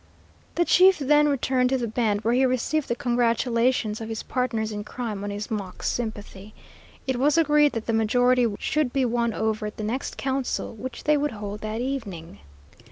The 0.55 0.65
chief 0.65 0.97
then 0.97 1.27
returned 1.29 1.69
to 1.69 1.77
the 1.77 1.87
band, 1.87 2.21
where 2.21 2.33
he 2.33 2.43
received 2.43 2.87
the 2.87 2.95
congratulations 2.95 4.01
of 4.01 4.09
his 4.09 4.23
partners 4.23 4.71
in 4.71 4.83
crime 4.83 5.23
on 5.23 5.29
his 5.29 5.51
mock 5.51 5.83
sympathy. 5.83 6.55
It 7.05 7.17
was 7.19 7.37
agreed 7.37 7.73
that 7.73 7.85
the 7.85 7.93
majority 7.93 8.47
should 8.57 8.93
be 8.93 9.05
won 9.05 9.31
over 9.31 9.67
at 9.67 9.77
the 9.77 9.83
next 9.83 10.17
council, 10.17 10.73
which 10.73 11.03
they 11.03 11.17
would 11.17 11.33
hold 11.33 11.61
that 11.61 11.81
evening. 11.81 12.39